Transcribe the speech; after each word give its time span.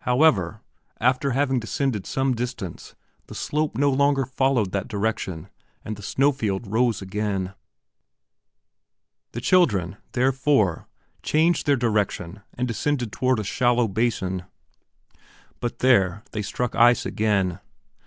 However, 0.00 0.60
after 1.00 1.30
having 1.30 1.60
descended 1.60 2.04
some 2.06 2.34
distance, 2.34 2.94
the 3.26 3.34
slope 3.34 3.78
no 3.78 3.90
longer 3.90 4.26
followed 4.26 4.70
that 4.72 4.86
direction 4.86 5.48
and 5.82 5.96
the 5.96 6.02
snowfield 6.02 6.66
rose 6.66 7.00
again. 7.00 7.54
The 9.32 9.40
children, 9.40 9.96
therefore, 10.12 10.86
changed 11.22 11.64
their 11.64 11.76
direction 11.76 12.42
and 12.52 12.68
descended 12.68 13.12
toward 13.12 13.38
a 13.38 13.44
shallow 13.44 13.88
basin. 13.88 14.44
But 15.58 15.78
there 15.78 16.22
they 16.32 16.42
struck 16.42 16.74
ice 16.74 17.06
again. 17.06 17.58